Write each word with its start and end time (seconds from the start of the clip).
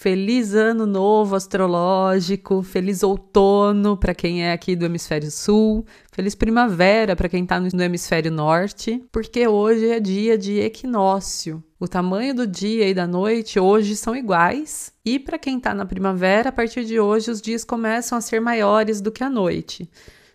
Feliz 0.00 0.54
ano 0.54 0.86
novo 0.86 1.34
astrológico, 1.34 2.62
feliz 2.62 3.02
outono 3.02 3.96
para 3.96 4.14
quem 4.14 4.44
é 4.44 4.52
aqui 4.52 4.76
do 4.76 4.84
hemisfério 4.84 5.28
sul, 5.28 5.84
feliz 6.12 6.36
primavera 6.36 7.16
para 7.16 7.28
quem 7.28 7.42
está 7.42 7.58
no 7.58 7.82
hemisfério 7.82 8.30
norte, 8.30 9.04
porque 9.10 9.48
hoje 9.48 9.88
é 9.88 9.98
dia 9.98 10.38
de 10.38 10.60
equinócio. 10.60 11.60
O 11.80 11.88
tamanho 11.88 12.32
do 12.32 12.46
dia 12.46 12.88
e 12.88 12.94
da 12.94 13.08
noite 13.08 13.58
hoje 13.58 13.96
são 13.96 14.14
iguais, 14.14 14.92
e 15.04 15.18
para 15.18 15.36
quem 15.36 15.58
está 15.58 15.74
na 15.74 15.84
primavera, 15.84 16.50
a 16.50 16.52
partir 16.52 16.84
de 16.84 17.00
hoje 17.00 17.32
os 17.32 17.42
dias 17.42 17.64
começam 17.64 18.16
a 18.16 18.20
ser 18.20 18.40
maiores 18.40 19.00
do 19.00 19.10
que 19.10 19.24
a 19.24 19.28
noite. 19.28 19.90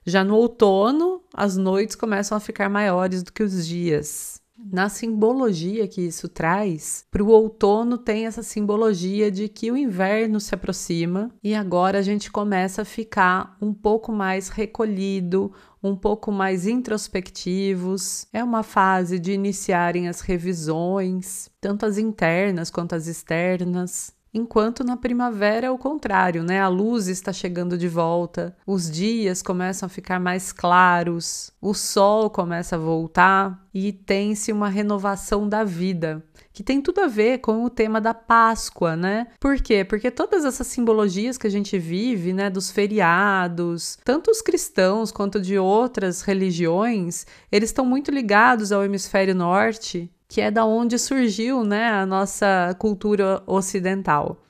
Já 0.06 0.26
no 0.26 0.36
outono, 0.36 1.22
as 1.34 1.56
noites 1.56 1.96
começam 1.96 2.38
a 2.38 2.42
ficar 2.42 2.68
maiores 2.68 3.24
do 3.24 3.32
que 3.32 3.42
os 3.42 3.66
dias 3.66 4.43
na 4.72 4.90
simbologia 4.90 5.88
que 5.88 6.02
isso 6.02 6.28
traz, 6.30 7.06
para 7.12 7.24
o 7.24 7.28
outono 7.28 7.98
tem 7.98 8.26
essa 8.26 8.44
simbologia 8.44 9.30
de 9.32 9.48
que 9.50 9.72
o 9.72 9.78
inverno 9.78 10.40
se 10.40 10.56
aproxima 10.56 11.30
e 11.44 11.54
agora 11.54 12.00
a 12.00 12.02
gente 12.02 12.32
começa 12.32 12.84
a 12.84 12.86
ficar 12.86 13.58
um 13.62 13.74
pouco 13.74 14.12
mais 14.12 14.50
recolhido, 14.50 15.52
um 15.84 15.96
pouco 15.96 16.32
mais 16.32 16.66
introspectivos. 16.66 18.26
É 18.32 18.44
uma 18.44 18.64
fase 18.64 19.20
de 19.20 19.34
iniciarem 19.34 20.08
as 20.08 20.22
revisões, 20.22 21.50
tanto 21.60 21.86
as 21.86 21.98
internas 21.98 22.70
quanto 22.70 22.96
as 22.96 23.08
externas. 23.08 24.14
Enquanto 24.34 24.84
na 24.84 24.98
primavera 24.98 25.68
é 25.68 25.72
o 25.72 25.78
contrário, 25.78 26.44
né? 26.44 26.60
A 26.60 26.68
luz 26.68 27.08
está 27.08 27.32
chegando 27.32 27.78
de 27.78 27.88
volta, 27.88 28.56
os 28.66 28.90
dias 28.90 29.44
começam 29.44 29.86
a 29.86 29.90
ficar 29.90 30.20
mais 30.20 30.52
claros, 30.52 31.52
o 31.62 31.74
sol 31.74 32.30
começa 32.32 32.76
a 32.76 32.80
voltar 32.80 33.64
e 33.72 33.92
tem-se 33.92 34.52
uma 34.52 34.70
renovação 34.70 35.48
da 35.48 35.64
vida 35.64 36.24
que 36.54 36.62
tem 36.62 36.80
tudo 36.80 37.02
a 37.02 37.08
ver 37.08 37.40
com 37.40 37.66
o 37.66 37.70
tema 37.70 38.00
da 38.00 38.14
Páscoa, 38.14 38.96
né? 38.96 39.28
Por 39.40 39.60
quê? 39.60 39.84
Porque 39.84 40.12
todas 40.12 40.46
essas 40.46 40.68
simbologias 40.68 41.36
que 41.36 41.48
a 41.48 41.50
gente 41.50 41.80
vive, 41.80 42.32
né, 42.32 42.50
dos 42.50 42.70
feriados, 42.70 43.98
tanto 44.06 44.30
os 44.30 44.40
cristãos 44.42 45.12
quanto 45.12 45.42
de 45.42 45.58
outras 45.58 46.22
religiões, 46.22 47.26
eles 47.52 47.70
estão 47.70 47.84
muito 47.84 48.12
ligados 48.12 48.72
ao 48.72 48.84
hemisfério 48.84 49.34
norte 49.34 50.12
que 50.28 50.42
é 50.42 50.50
da 50.50 50.66
onde 50.66 50.98
surgiu 50.98 51.64
né, 51.64 51.90
a 51.90 52.06
nossa 52.06 52.76
cultura 52.80 53.44
ocidental. 53.46 54.44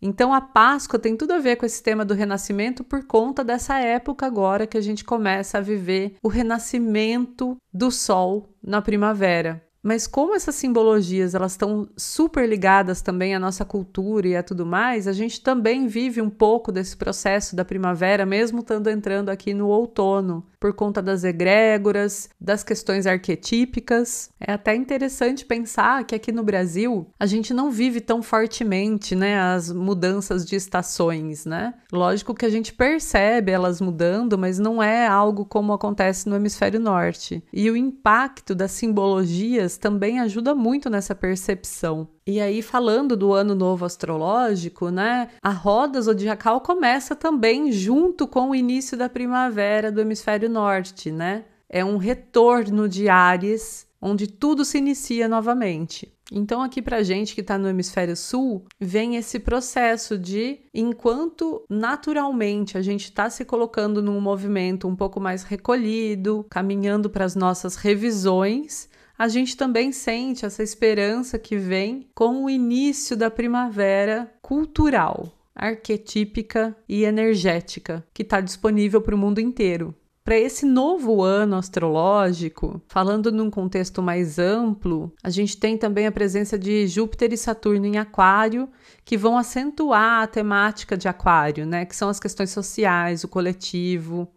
Então 0.00 0.34
a 0.34 0.40
Páscoa 0.40 0.98
tem 0.98 1.16
tudo 1.16 1.32
a 1.32 1.38
ver 1.38 1.54
com 1.56 1.64
esse 1.64 1.80
tema 1.80 2.04
do 2.04 2.12
renascimento 2.12 2.82
por 2.82 3.04
conta 3.06 3.44
dessa 3.44 3.78
época 3.78 4.26
agora 4.26 4.66
que 4.66 4.76
a 4.76 4.80
gente 4.80 5.04
começa 5.04 5.58
a 5.58 5.60
viver 5.60 6.16
o 6.20 6.28
renascimento 6.28 7.56
do 7.72 7.88
sol 7.90 8.48
na 8.60 8.82
primavera. 8.82 9.62
Mas 9.80 10.06
como 10.06 10.34
essas 10.34 10.56
simbologias 10.56 11.34
elas 11.34 11.52
estão 11.52 11.88
super 11.96 12.48
ligadas 12.48 13.00
também 13.00 13.34
à 13.34 13.38
nossa 13.38 13.64
cultura 13.64 14.28
e 14.28 14.36
a 14.36 14.42
tudo 14.42 14.66
mais, 14.66 15.08
a 15.08 15.12
gente 15.12 15.40
também 15.40 15.86
vive 15.86 16.20
um 16.20 16.30
pouco 16.30 16.70
desse 16.70 16.96
processo 16.96 17.56
da 17.56 17.64
primavera, 17.64 18.24
mesmo 18.24 18.60
estando 18.60 18.88
entrando 18.88 19.28
aqui 19.28 19.52
no 19.52 19.68
outono, 19.68 20.46
por 20.62 20.72
conta 20.72 21.02
das 21.02 21.24
egrégoras, 21.24 22.30
das 22.40 22.62
questões 22.62 23.04
arquetípicas. 23.04 24.30
É 24.38 24.52
até 24.52 24.76
interessante 24.76 25.44
pensar 25.44 26.04
que 26.04 26.14
aqui 26.14 26.30
no 26.30 26.44
Brasil 26.44 27.08
a 27.18 27.26
gente 27.26 27.52
não 27.52 27.68
vive 27.68 28.00
tão 28.00 28.22
fortemente, 28.22 29.16
né, 29.16 29.40
as 29.40 29.72
mudanças 29.72 30.46
de 30.46 30.54
estações, 30.54 31.44
né? 31.44 31.74
Lógico 31.92 32.32
que 32.32 32.46
a 32.46 32.48
gente 32.48 32.72
percebe 32.72 33.50
elas 33.50 33.80
mudando, 33.80 34.38
mas 34.38 34.60
não 34.60 34.80
é 34.80 35.04
algo 35.04 35.44
como 35.44 35.72
acontece 35.72 36.28
no 36.28 36.36
hemisfério 36.36 36.78
norte. 36.78 37.42
E 37.52 37.68
o 37.68 37.76
impacto 37.76 38.54
das 38.54 38.70
simbologias 38.70 39.76
também 39.76 40.20
ajuda 40.20 40.54
muito 40.54 40.88
nessa 40.88 41.12
percepção. 41.12 42.06
E 42.24 42.40
aí, 42.40 42.62
falando 42.62 43.16
do 43.16 43.32
ano 43.32 43.52
novo 43.52 43.84
astrológico, 43.84 44.90
né? 44.90 45.28
A 45.42 45.50
roda 45.50 46.00
zodiacal 46.00 46.60
começa 46.60 47.16
também 47.16 47.72
junto 47.72 48.28
com 48.28 48.50
o 48.50 48.54
início 48.54 48.96
da 48.96 49.08
primavera 49.08 49.90
do 49.90 50.00
hemisfério 50.00 50.48
norte, 50.48 51.10
né? 51.10 51.44
É 51.68 51.84
um 51.84 51.96
retorno 51.96 52.88
de 52.88 53.08
Ares, 53.08 53.86
onde 54.00 54.28
tudo 54.28 54.64
se 54.64 54.78
inicia 54.78 55.26
novamente. 55.26 56.12
Então, 56.30 56.62
aqui 56.62 56.80
para 56.80 57.02
gente 57.02 57.34
que 57.34 57.42
está 57.42 57.58
no 57.58 57.68
hemisfério 57.68 58.16
sul, 58.16 58.64
vem 58.80 59.16
esse 59.16 59.38
processo 59.38 60.16
de, 60.16 60.60
enquanto 60.72 61.62
naturalmente 61.68 62.78
a 62.78 62.82
gente 62.82 63.04
está 63.04 63.28
se 63.28 63.44
colocando 63.44 64.00
num 64.00 64.18
movimento 64.18 64.88
um 64.88 64.96
pouco 64.96 65.20
mais 65.20 65.42
recolhido, 65.42 66.46
caminhando 66.48 67.10
para 67.10 67.24
as 67.24 67.34
nossas 67.34 67.76
revisões, 67.76 68.88
a 69.18 69.28
gente 69.28 69.56
também 69.56 69.92
sente 69.92 70.44
essa 70.44 70.62
esperança 70.62 71.38
que 71.38 71.56
vem 71.56 72.08
com 72.14 72.44
o 72.44 72.50
início 72.50 73.16
da 73.16 73.30
primavera 73.30 74.32
cultural, 74.40 75.32
arquetípica 75.54 76.76
e 76.88 77.04
energética, 77.04 78.04
que 78.12 78.22
está 78.22 78.40
disponível 78.40 79.00
para 79.00 79.14
o 79.14 79.18
mundo 79.18 79.40
inteiro. 79.40 79.94
Para 80.24 80.38
esse 80.38 80.64
novo 80.64 81.20
ano 81.20 81.56
astrológico, 81.56 82.80
falando 82.86 83.32
num 83.32 83.50
contexto 83.50 84.00
mais 84.00 84.38
amplo, 84.38 85.12
a 85.20 85.28
gente 85.28 85.56
tem 85.56 85.76
também 85.76 86.06
a 86.06 86.12
presença 86.12 86.56
de 86.56 86.86
Júpiter 86.86 87.32
e 87.32 87.36
Saturno 87.36 87.86
em 87.86 87.98
Aquário, 87.98 88.68
que 89.04 89.16
vão 89.16 89.36
acentuar 89.36 90.22
a 90.22 90.26
temática 90.28 90.96
de 90.96 91.08
Aquário, 91.08 91.66
né? 91.66 91.84
Que 91.84 91.96
são 91.96 92.08
as 92.08 92.20
questões 92.20 92.50
sociais, 92.50 93.24
o 93.24 93.28
coletivo, 93.28 94.28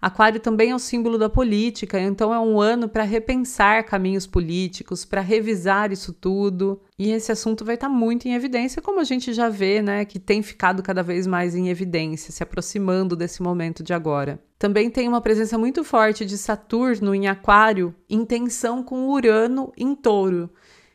Aquário 0.00 0.40
também 0.40 0.70
é 0.70 0.74
o 0.74 0.78
símbolo 0.78 1.18
da 1.18 1.28
política, 1.28 2.00
então 2.00 2.32
é 2.32 2.40
um 2.40 2.58
ano 2.58 2.88
para 2.88 3.02
repensar 3.04 3.84
caminhos 3.84 4.26
políticos, 4.26 5.04
para 5.04 5.20
revisar 5.20 5.92
isso 5.92 6.12
tudo. 6.12 6.80
E 6.98 7.10
esse 7.10 7.30
assunto 7.30 7.66
vai 7.66 7.74
estar 7.74 7.88
tá 7.88 7.92
muito 7.92 8.26
em 8.26 8.32
evidência, 8.32 8.80
como 8.80 8.98
a 8.98 9.04
gente 9.04 9.34
já 9.34 9.50
vê, 9.50 9.82
né, 9.82 10.06
que 10.06 10.18
tem 10.18 10.42
ficado 10.42 10.82
cada 10.82 11.02
vez 11.02 11.26
mais 11.26 11.54
em 11.54 11.68
evidência, 11.68 12.32
se 12.32 12.42
aproximando 12.42 13.14
desse 13.14 13.42
momento 13.42 13.82
de 13.82 13.92
agora. 13.92 14.40
Também 14.58 14.88
tem 14.88 15.06
uma 15.06 15.20
presença 15.20 15.58
muito 15.58 15.84
forte 15.84 16.24
de 16.24 16.38
Saturno 16.38 17.14
em 17.14 17.28
Aquário, 17.28 17.94
em 18.08 18.24
tensão 18.24 18.82
com 18.82 19.08
Urano 19.08 19.70
em 19.76 19.94
Touro 19.94 20.50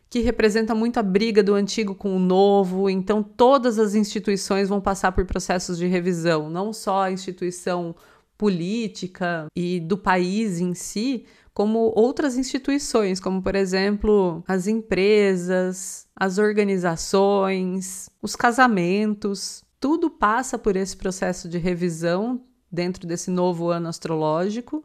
que 0.08 0.22
representa 0.22 0.74
muito 0.74 0.98
a 0.98 1.04
briga 1.04 1.44
do 1.44 1.54
antigo 1.54 1.94
com 1.94 2.16
o 2.16 2.20
novo, 2.20 2.90
então 2.90 3.22
todas 3.22 3.78
as 3.78 3.96
instituições 3.96 4.70
vão 4.70 4.80
passar 4.80 5.12
por 5.12 5.26
processos 5.26 5.78
de 5.78 5.88
revisão, 5.88 6.50
não 6.50 6.72
só 6.72 7.04
a 7.04 7.12
instituição 7.12 7.94
política 8.38 9.48
e 9.56 9.80
do 9.80 9.98
país 9.98 10.60
em 10.60 10.74
si, 10.74 11.26
como 11.54 11.94
outras 11.96 12.38
instituições, 12.38 13.20
como 13.20 13.42
por 13.42 13.56
exemplo 13.56 14.44
as 14.48 14.68
empresas, 14.68 16.08
as 16.16 16.38
organizações, 16.38 18.10
os 18.22 18.36
casamentos. 18.36 19.64
Tudo 19.80 20.10
passa 20.10 20.58
por 20.58 20.76
esse 20.76 20.98
processo 20.98 21.48
de 21.48 21.58
revisão 21.58 22.42
dentro 22.72 23.08
desse 23.08 23.32
novo 23.32 23.70
ano 23.70 23.88
astrológico. 23.88 24.84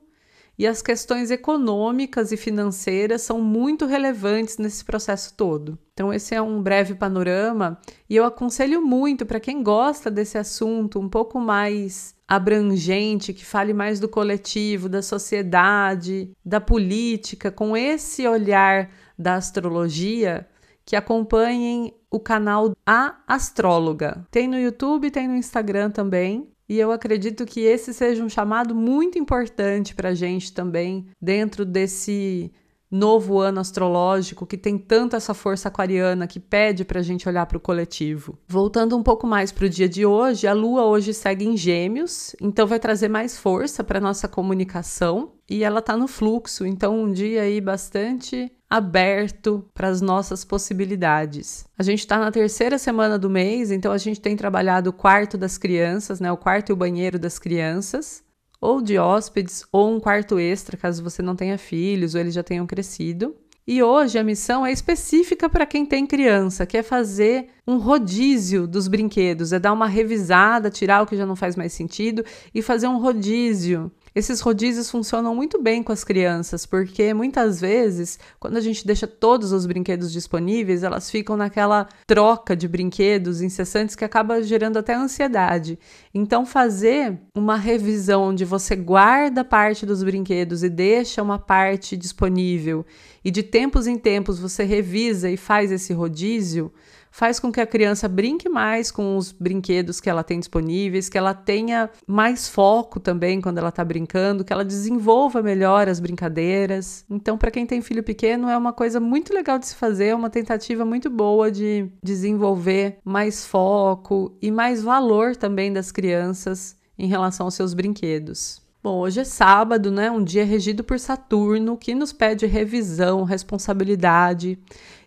E 0.61 0.67
as 0.67 0.83
questões 0.83 1.31
econômicas 1.31 2.33
e 2.33 2.37
financeiras 2.37 3.23
são 3.23 3.41
muito 3.41 3.87
relevantes 3.87 4.59
nesse 4.59 4.85
processo 4.85 5.33
todo. 5.33 5.79
Então, 5.95 6.13
esse 6.13 6.35
é 6.35 6.43
um 6.43 6.63
breve 6.63 6.95
panorama 6.95 7.81
e 8.11 8.15
eu 8.15 8.27
aconselho 8.27 8.83
muito 8.83 9.25
para 9.25 9.41
quem 9.41 9.63
gosta 9.63 10.11
desse 10.11 10.37
assunto 10.37 11.01
um 11.01 11.09
pouco 11.09 11.41
mais 11.41 12.15
abrangente, 12.29 13.33
que 13.33 13.43
fale 13.43 13.73
mais 13.73 13.99
do 13.99 14.07
coletivo, 14.07 14.87
da 14.87 15.01
sociedade, 15.01 16.31
da 16.45 16.61
política, 16.61 17.51
com 17.51 17.75
esse 17.75 18.29
olhar 18.29 18.91
da 19.19 19.37
astrologia, 19.37 20.47
que 20.85 20.95
acompanhem 20.95 21.95
o 22.11 22.21
canal 22.21 22.77
A 22.85 23.17
Astróloga. 23.27 24.27
Tem 24.31 24.47
no 24.47 24.59
YouTube, 24.59 25.11
tem 25.11 25.27
no 25.27 25.37
Instagram 25.37 25.91
também. 25.91 26.50
E 26.71 26.79
eu 26.79 26.93
acredito 26.93 27.45
que 27.45 27.63
esse 27.63 27.93
seja 27.93 28.23
um 28.23 28.29
chamado 28.29 28.77
muito 28.77 29.19
importante 29.19 29.93
para 29.93 30.11
a 30.11 30.15
gente 30.15 30.53
também, 30.53 31.05
dentro 31.21 31.65
desse 31.65 32.53
novo 32.91 33.39
ano 33.39 33.61
astrológico 33.61 34.47
que 34.47 34.57
tem 34.57 34.77
tanto 34.77 35.15
essa 35.15 35.33
força 35.33 35.69
aquariana 35.69 36.27
que 36.27 36.41
pede 36.41 36.85
para 36.85 37.01
a 37.01 37.03
gente 37.03 37.29
olhar 37.29 37.47
para 37.47 37.57
o 37.57 37.61
coletivo. 37.61 38.39
Voltando 38.49 38.97
um 38.97 39.03
pouco 39.03 39.27
mais 39.27 39.53
para 39.53 39.67
o 39.67 39.69
dia 39.69 39.89
de 39.89 40.05
hoje, 40.05 40.47
a 40.47 40.53
Lua 40.53 40.85
hoje 40.85 41.15
segue 41.15 41.47
em 41.47 41.57
Gêmeos, 41.57 42.35
então 42.41 42.67
vai 42.67 42.81
trazer 42.81 43.09
mais 43.09 43.39
força 43.39 43.85
para 43.85 44.01
nossa 44.01 44.27
comunicação 44.27 45.33
e 45.49 45.65
ela 45.65 45.81
está 45.81 45.97
no 45.97 46.09
fluxo, 46.09 46.67
então 46.67 47.03
um 47.03 47.13
dia 47.13 47.43
aí 47.43 47.61
bastante 47.61 48.51
aberto 48.69 49.65
para 49.75 49.89
as 49.89 50.01
nossas 50.01 50.45
possibilidades. 50.45 51.65
A 51.77 51.83
gente 51.83 52.01
está 52.01 52.19
na 52.19 52.31
terceira 52.31 52.79
semana 52.79 53.19
do 53.19 53.29
mês, 53.29 53.73
então 53.73 53.91
a 53.91 53.99
gente 53.99 54.21
tem 54.21 54.37
trabalhado 54.37 54.91
o 54.91 54.93
quarto 54.93 55.37
das 55.37 55.59
crianças, 55.59 56.21
né, 56.21 56.31
o 56.31 56.37
quarto 56.37 56.71
e 56.71 56.73
o 56.73 56.77
banheiro 56.77 57.19
das 57.19 57.39
crianças 57.39 58.23
ou 58.61 58.83
de 58.83 58.99
hóspedes, 58.99 59.65
ou 59.73 59.95
um 59.95 60.01
quarto 60.01 60.39
extra, 60.39 60.77
caso 60.77 61.03
você 61.03 61.23
não 61.23 61.35
tenha 61.35 61.57
filhos 61.57 62.15
ou 62.15 62.21
eles 62.21 62.35
já 62.35 62.43
tenham 62.43 62.67
crescido. 62.67 63.35
E 63.67 63.83
hoje 63.83 64.19
a 64.19 64.25
missão 64.25 64.67
é 64.67 64.73
específica 64.73 65.49
para 65.49 65.65
quem 65.65 65.87
tem 65.87 66.05
criança, 66.05 66.67
que 66.67 66.77
é 66.77 66.83
fazer 66.83 67.51
um 67.67 67.79
rodízio 67.79 68.67
dos 68.67 68.89
brinquedos, 68.89 69.53
é 69.53 69.61
dar 69.61 69.73
uma 69.73 69.87
revisada, 69.87 70.71
tirar 70.71 71.03
o 71.03 71.07
que 71.07 71.17
já 71.17 71.25
não 71.25 71.37
faz 71.37 71.55
mais 71.55 71.73
sentido 71.73 72.25
e 72.53 72.63
fazer 72.63 72.89
um 72.89 72.99
rodízio 72.99 73.93
esses 74.15 74.41
rodízios 74.41 74.91
funcionam 74.91 75.35
muito 75.35 75.63
bem 75.63 75.83
com 75.83 75.93
as 75.93 76.03
crianças, 76.03 76.67
porque 76.67 77.15
muitas 77.15 77.61
vezes, 77.61 78.19
quando 78.39 78.57
a 78.57 78.61
gente 78.61 78.87
deixa 78.87 79.07
todos 79.07 79.53
os 79.53 79.67
brinquedos 79.67 80.13
disponíveis, 80.13 80.83
elas 80.83 81.11
ficam 81.11 81.37
naquela 81.37 81.89
troca 82.07 82.57
de 82.57 82.67
brinquedos 82.67 83.41
incessantes 83.41 83.95
que 83.95 84.05
acaba 84.05 84.43
gerando 84.43 84.79
até 84.79 84.95
ansiedade. 84.95 85.79
Então, 86.13 86.45
fazer 86.45 87.19
uma 87.37 87.57
revisão 87.57 88.25
onde 88.25 88.45
você 88.45 88.75
guarda 88.75 89.45
parte 89.45 89.87
dos 89.87 90.03
brinquedos 90.03 90.63
e 90.63 90.69
deixa 90.69 91.23
uma 91.23 91.39
parte 91.39 91.97
disponível, 91.97 92.85
e 93.25 93.31
de 93.31 93.43
tempos 93.43 93.87
em 93.87 93.97
tempos 93.97 94.39
você 94.39 94.65
revisa 94.65 95.31
e 95.31 95.37
faz 95.37 95.71
esse 95.71 95.93
rodízio 95.93 96.73
faz 97.11 97.41
com 97.41 97.51
que 97.51 97.61
a 97.61 97.67
criança 97.67 98.09
brinque 98.09 98.49
mais 98.49 98.91
com 98.91 99.17
os 99.17 99.33
brinquedos 99.33 100.01
que 100.01 100.09
ela 100.09 100.23
tem 100.23 100.39
disponíveis, 100.39 101.09
que 101.09 101.19
ela 101.19 101.35
tenha 101.35 101.91
mais 102.07 102.49
foco 102.49 103.01
também 103.01 103.41
quando 103.41 103.59
ela 103.59 103.69
está 103.69 103.85
brincando, 103.85 104.45
que 104.45 104.53
ela 104.53 104.65
desenvolva 104.65 105.43
melhor 105.43 105.89
as 105.89 106.01
brincadeiras. 106.01 107.05
Então, 107.11 107.37
para 107.37 107.51
quem 107.51 107.67
tem 107.67 107.83
filho 107.83 108.03
pequeno, 108.03 108.49
é 108.49 108.57
uma 108.57 108.73
coisa 108.73 109.01
muito 109.01 109.35
legal 109.35 109.59
de 109.59 109.67
se 109.67 109.75
fazer, 109.75 110.07
é 110.07 110.15
uma 110.15 110.31
tentativa 110.31 110.85
muito 110.85 111.11
boa 111.11 111.51
de 111.51 111.91
desenvolver 112.03 112.99
mais 113.05 113.47
foco 113.47 114.37
e 114.41 114.51
mais 114.51 114.83
valor 114.83 115.37
também 115.37 115.73
das 115.73 115.91
crianças 115.91 116.77
em 116.99 117.07
relação 117.07 117.47
aos 117.47 117.55
seus 117.55 117.73
brinquedos. 117.73 118.60
Bom, 118.83 119.01
hoje 119.01 119.21
é 119.21 119.25
sábado, 119.25 119.91
né? 119.91 120.11
Um 120.11 120.25
dia 120.25 120.43
regido 120.43 120.83
por 120.83 120.99
Saturno, 120.99 121.77
que 121.77 121.95
nos 121.95 122.15
pede 122.15 122.47
revisão, 122.47 123.25
responsabilidade. 123.25 124.59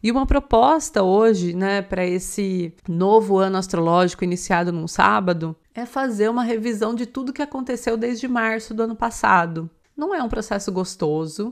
E 0.04 0.12
uma 0.12 0.28
proposta 0.28 1.02
hoje, 1.02 1.56
né, 1.56 1.82
para 1.82 2.06
esse 2.06 2.72
novo 2.88 3.40
ano 3.40 3.58
astrológico 3.58 4.24
iniciado 4.24 4.72
num 4.72 4.88
sábado, 4.88 5.56
é 5.74 5.88
fazer 5.88 6.30
uma 6.30 6.44
revisão 6.44 6.94
de 6.94 7.08
tudo 7.08 7.34
que 7.34 7.42
aconteceu 7.42 7.98
desde 7.98 8.28
março 8.28 8.76
do 8.76 8.84
ano 8.84 8.96
passado. 8.96 9.68
Não 9.98 10.14
é 10.14 10.22
um 10.22 10.30
processo 10.30 10.72
gostoso, 10.72 11.52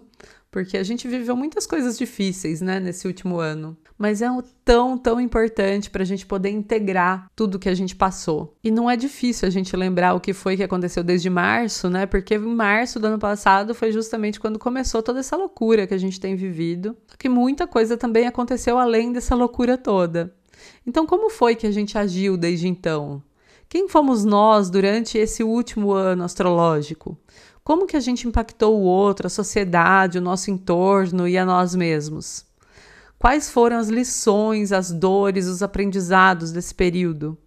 porque 0.52 0.78
a 0.78 0.84
gente 0.84 1.08
viveu 1.08 1.36
muitas 1.36 1.66
coisas 1.66 1.98
difíceis, 1.98 2.60
né, 2.60 2.78
nesse 2.78 3.08
último 3.08 3.40
ano. 3.40 3.78
Mas 3.98 4.22
é 4.22 4.28
tão, 4.66 4.98
tão 4.98 5.22
importante 5.22 5.90
para 5.90 6.04
a 6.04 6.06
gente 6.06 6.26
poder 6.26 6.50
integrar 6.50 7.32
tudo 7.34 7.58
que 7.58 7.70
a 7.70 7.74
gente 7.74 7.96
passou. 7.96 8.54
E 8.62 8.70
não 8.70 8.90
é 8.90 8.98
difícil 8.98 9.48
a 9.48 9.52
gente 9.52 9.76
lembrar 9.78 10.14
o 10.14 10.20
que 10.20 10.34
foi 10.34 10.58
que 10.58 10.64
aconteceu 10.64 11.04
desde 11.04 11.30
março, 11.30 11.90
né? 11.90 12.06
Porque 12.06 12.36
em 12.36 12.40
março 12.40 13.00
do 13.00 13.08
ano 13.08 13.18
passado 13.18 13.74
foi 13.74 13.94
justamente 13.94 14.40
quando 14.42 14.60
começou 14.60 15.02
toda 15.02 15.22
essa 15.22 15.38
loucura 15.38 15.88
que 15.88 15.94
a 15.94 15.98
gente 15.98 16.20
tem 16.20 16.36
vivido. 16.36 16.98
Que 17.18 17.30
muita 17.30 17.66
coisa 17.66 17.96
também 17.96 18.28
aconteceu 18.28 18.78
além 18.78 19.14
dessa 19.14 19.36
loucura 19.36 19.78
toda. 19.78 20.36
Então, 20.86 21.06
como 21.06 21.30
foi 21.30 21.56
que 21.56 21.66
a 21.66 21.72
gente 21.72 21.98
agiu 21.98 22.36
desde 22.36 22.68
então? 22.68 23.24
Quem 23.70 23.88
fomos 23.88 24.26
nós 24.26 24.70
durante 24.70 25.18
esse 25.18 25.44
último 25.46 25.94
ano 25.94 26.26
astrológico? 26.26 27.18
Como 27.72 27.88
que 27.88 27.96
a 27.96 28.02
gente 28.02 28.28
impactou 28.28 28.78
o 28.78 28.84
outro, 28.84 29.28
a 29.28 29.30
sociedade, 29.30 30.18
o 30.18 30.22
nosso 30.22 30.52
entorno 30.52 31.26
e 31.26 31.38
a 31.38 31.46
nós 31.46 31.74
mesmos? 31.74 32.46
Quais 33.18 33.50
foram 33.50 33.78
as 33.78 33.88
lições, 33.88 34.74
as 34.74 34.92
dores, 34.92 35.48
os 35.48 35.64
aprendizados 35.64 36.52
desse 36.52 36.76
período? 36.76 37.38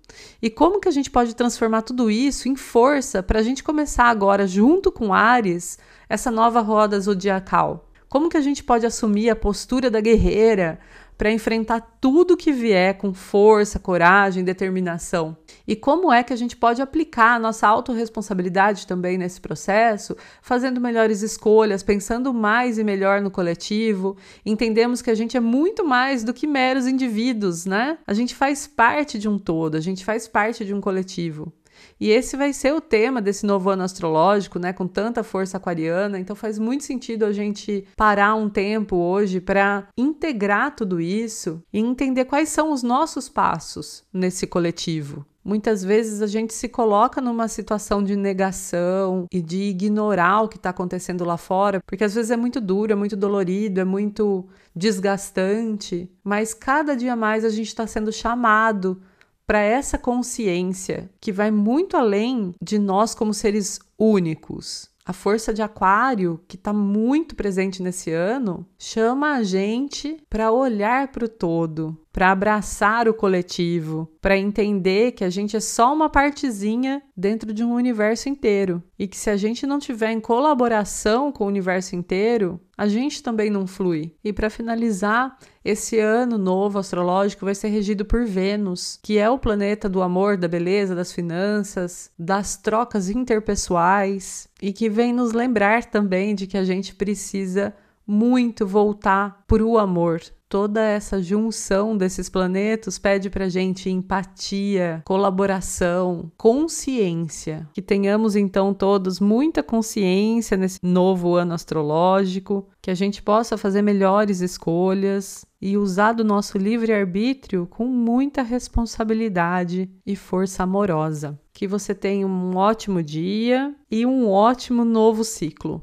E 0.40 0.48
como 0.48 0.80
que 0.80 0.88
a 0.88 0.90
gente 0.90 1.10
pode 1.10 1.36
transformar 1.36 1.82
tudo 1.82 2.10
isso 2.10 2.48
em 2.48 2.56
força 2.56 3.22
para 3.22 3.38
a 3.38 3.42
gente 3.42 3.62
começar 3.62 4.06
agora, 4.06 4.46
junto 4.46 4.90
com 4.90 5.12
Ares, 5.12 5.78
essa 6.08 6.30
nova 6.30 6.62
roda 6.62 6.98
zodiacal? 6.98 7.90
Como 8.08 8.30
que 8.30 8.38
a 8.38 8.40
gente 8.40 8.64
pode 8.64 8.86
assumir 8.86 9.28
a 9.28 9.36
postura 9.36 9.90
da 9.90 10.00
guerreira, 10.00 10.80
para 11.16 11.31
enfrentar 11.31 11.81
tudo 12.00 12.37
que 12.37 12.52
vier 12.52 12.99
com 12.99 13.14
força, 13.14 13.78
coragem, 13.78 14.44
determinação. 14.44 15.37
E 15.66 15.75
como 15.76 16.12
é 16.12 16.22
que 16.22 16.32
a 16.32 16.37
gente 16.37 16.56
pode 16.56 16.82
aplicar 16.82 17.37
a 17.37 17.38
nossa 17.38 17.66
autorresponsabilidade 17.66 18.87
também 18.87 19.16
nesse 19.16 19.40
processo, 19.40 20.16
fazendo 20.43 20.81
melhores 20.81 21.22
escolhas, 21.22 21.82
pensando 21.82 22.34
mais 22.34 22.78
e 22.78 22.84
melhor 22.84 23.20
no 23.20 23.31
coletivo. 23.31 24.16
Entendemos 24.44 25.00
que 25.00 25.11
a 25.11 25.14
gente 25.14 25.37
é 25.37 25.40
muito 25.40 25.84
mais 25.84 26.25
do 26.25 26.34
que 26.34 26.46
meros 26.46 26.87
indivíduos, 26.87 27.64
né? 27.64 27.99
A 28.06 28.12
gente 28.12 28.34
faz 28.34 28.67
parte 28.67 29.19
de 29.19 29.28
um 29.28 29.38
todo, 29.38 29.76
a 29.76 29.81
gente 29.81 30.05
faz 30.05 30.28
parte 30.28 30.64
de 30.64 30.75
um 30.75 30.81
coletivo. 30.81 31.52
E 32.00 32.10
esse 32.10 32.36
vai 32.36 32.52
ser 32.52 32.72
o 32.74 32.80
tema 32.80 33.20
desse 33.20 33.46
novo 33.46 33.70
ano 33.70 33.82
astrológico, 33.82 34.58
né, 34.58 34.72
com 34.72 34.86
tanta 34.86 35.22
força 35.22 35.56
aquariana. 35.56 36.18
Então 36.18 36.34
faz 36.34 36.58
muito 36.58 36.84
sentido 36.84 37.24
a 37.24 37.32
gente 37.32 37.86
parar 37.96 38.34
um 38.34 38.48
tempo 38.48 38.96
hoje 38.96 39.40
para 39.40 39.88
integrar 39.96 40.74
tudo 40.74 41.00
isso 41.00 41.62
e 41.72 41.78
entender 41.78 42.24
quais 42.24 42.48
são 42.48 42.72
os 42.72 42.82
nossos 42.82 43.28
passos 43.28 44.04
nesse 44.12 44.46
coletivo. 44.46 45.24
Muitas 45.44 45.84
vezes 45.84 46.22
a 46.22 46.26
gente 46.26 46.54
se 46.54 46.70
coloca 46.70 47.20
numa 47.20 47.48
situação 47.48 48.02
de 48.02 48.16
negação 48.16 49.26
e 49.30 49.42
de 49.42 49.64
ignorar 49.64 50.40
o 50.40 50.48
que 50.48 50.56
está 50.56 50.70
acontecendo 50.70 51.22
lá 51.22 51.36
fora, 51.36 51.82
porque 51.86 52.02
às 52.02 52.14
vezes 52.14 52.30
é 52.30 52.36
muito 52.36 52.62
duro, 52.62 52.92
é 52.92 52.94
muito 52.94 53.14
dolorido, 53.14 53.78
é 53.78 53.84
muito 53.84 54.46
desgastante, 54.74 56.10
mas 56.24 56.54
cada 56.54 56.96
dia 56.96 57.14
mais 57.14 57.44
a 57.44 57.50
gente 57.50 57.66
está 57.66 57.86
sendo 57.86 58.10
chamado 58.10 59.02
para 59.46 59.61
essa 59.61 59.99
consciência 59.99 61.11
que 61.20 61.32
vai 61.32 61.50
muito 61.50 61.96
além 61.96 62.55
de 62.62 62.79
nós 62.79 63.14
como 63.14 63.35
seres 63.35 63.79
únicos. 63.99 64.88
A 65.06 65.12
força 65.12 65.52
de 65.52 65.61
Aquário, 65.61 66.41
que 66.49 66.56
está 66.56 66.73
muito 66.73 67.37
presente 67.37 67.82
nesse 67.82 68.11
ano, 68.11 68.67
chama 68.79 69.35
a 69.35 69.43
gente 69.43 70.17
para 70.31 70.50
olhar 70.50 71.08
para 71.08 71.26
o 71.26 71.29
todo, 71.29 71.99
para 72.14 72.31
abraçar 72.31 73.08
o 73.08 73.12
coletivo, 73.12 74.08
para 74.22 74.38
entender 74.38 75.11
que 75.11 75.25
a 75.25 75.28
gente 75.28 75.56
é 75.56 75.61
só 75.61 75.93
uma 75.93 76.08
partezinha 76.08 77.02
dentro 77.16 77.52
de 77.52 77.64
um 77.64 77.75
universo 77.75 78.28
inteiro 78.28 78.81
e 78.96 79.08
que 79.08 79.16
se 79.16 79.31
a 79.31 79.37
gente 79.37 79.66
não 79.66 79.81
tiver 79.81 80.12
em 80.12 80.20
colaboração 80.20 81.32
com 81.32 81.43
o 81.43 81.49
universo 81.49 81.96
inteiro, 81.96 82.61
a 82.78 82.87
gente 82.87 83.20
também 83.20 83.50
não 83.50 83.66
flui. 83.66 84.14
E 84.22 84.32
para 84.32 84.49
finalizar, 84.49 85.37
esse 85.64 85.99
ano 85.99 86.38
novo 86.38 86.78
astrológico 86.78 87.46
vai 87.46 87.55
ser 87.56 87.66
regido 87.66 88.05
por 88.05 88.25
Vênus, 88.25 88.96
que 89.02 89.19
é 89.19 89.28
o 89.28 89.37
planeta 89.37 89.88
do 89.88 90.00
amor, 90.00 90.37
da 90.37 90.46
beleza, 90.46 90.94
das 90.94 91.10
finanças, 91.10 92.12
das 92.17 92.56
trocas 92.56 93.10
interpessoais 93.10 94.46
e 94.62 94.72
que 94.72 94.88
vem 94.88 95.12
nos 95.12 95.32
lembrar 95.32 95.86
também 95.86 96.32
de 96.36 96.46
que 96.46 96.56
a 96.56 96.62
gente 96.62 96.94
precisa 96.94 97.74
muito 98.06 98.65
voltar 98.67 99.43
para 99.48 99.65
o 99.65 99.79
amor, 99.79 100.20
toda 100.55 100.81
essa 100.81 101.20
junção 101.20 101.96
desses 101.96 102.29
planetas 102.29 102.96
pede 102.96 103.29
para 103.29 103.49
gente 103.49 103.91
empatia, 103.91 105.03
colaboração, 105.05 106.31
consciência. 106.37 107.69
Que 107.73 107.82
tenhamos 107.82 108.37
então 108.37 108.73
todos 108.73 109.19
muita 109.19 109.65
consciência 109.65 110.56
nesse 110.56 110.79
novo 110.81 111.34
ano 111.34 111.55
astrológico, 111.55 112.69
que 112.81 112.89
a 112.89 112.94
gente 112.94 113.20
possa 113.20 113.58
fazer 113.58 113.82
melhores 113.82 114.41
escolhas 114.41 115.44
e 115.61 115.77
usar 115.77 116.13
do 116.13 116.23
nosso 116.23 116.56
livre-arbítrio 116.56 117.67
com 117.67 117.87
muita 117.87 118.41
responsabilidade 118.43 119.91
e 120.06 120.15
força 120.15 120.63
amorosa. 120.63 121.37
Que 121.53 121.67
você 121.67 121.93
tenha 121.96 122.29
um 122.29 122.56
ótimo 122.56 123.03
dia 123.03 123.75
e 123.91 124.06
um 124.06 124.31
ótimo 124.31 124.84
novo 124.84 125.25
ciclo. 125.25 125.82